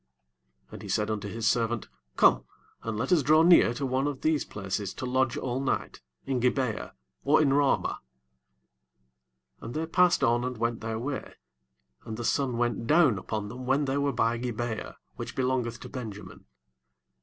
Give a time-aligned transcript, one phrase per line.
[0.69, 2.43] 13 And he said unto his servant, Come,
[2.81, 6.39] and let us draw near to one of these places to lodge all night, in
[6.39, 6.93] Gib'e ah,
[7.23, 8.01] or in Ramah.
[9.59, 11.35] 14 And they passed on and went their way;
[12.03, 15.79] and the sun went down upon them when they were by Gib'e ah, which belongeth
[15.81, 16.45] to Benjamin.